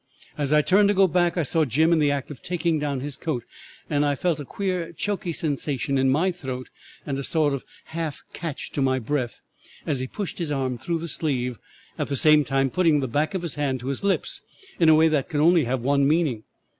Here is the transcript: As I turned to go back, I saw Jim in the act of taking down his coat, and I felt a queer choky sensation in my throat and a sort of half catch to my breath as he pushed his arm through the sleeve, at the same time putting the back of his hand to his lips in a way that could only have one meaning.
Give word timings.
As 0.35 0.51
I 0.51 0.63
turned 0.63 0.87
to 0.89 0.95
go 0.95 1.07
back, 1.07 1.37
I 1.37 1.43
saw 1.43 1.63
Jim 1.63 1.93
in 1.93 1.99
the 1.99 2.09
act 2.09 2.31
of 2.31 2.41
taking 2.41 2.79
down 2.79 3.01
his 3.01 3.15
coat, 3.15 3.43
and 3.87 4.03
I 4.03 4.15
felt 4.15 4.39
a 4.39 4.45
queer 4.45 4.91
choky 4.93 5.31
sensation 5.31 5.95
in 5.99 6.09
my 6.09 6.31
throat 6.31 6.71
and 7.05 7.19
a 7.19 7.23
sort 7.23 7.53
of 7.53 7.63
half 7.83 8.23
catch 8.33 8.71
to 8.71 8.81
my 8.81 8.97
breath 8.97 9.41
as 9.85 9.99
he 9.99 10.07
pushed 10.07 10.39
his 10.39 10.51
arm 10.51 10.79
through 10.79 10.97
the 10.97 11.07
sleeve, 11.07 11.59
at 11.99 12.07
the 12.07 12.15
same 12.17 12.43
time 12.43 12.71
putting 12.71 12.99
the 12.99 13.07
back 13.07 13.35
of 13.35 13.43
his 13.43 13.53
hand 13.61 13.79
to 13.81 13.89
his 13.89 14.03
lips 14.03 14.41
in 14.79 14.89
a 14.89 14.95
way 14.95 15.07
that 15.07 15.29
could 15.29 15.39
only 15.41 15.65
have 15.65 15.81
one 15.81 16.07
meaning. 16.07 16.45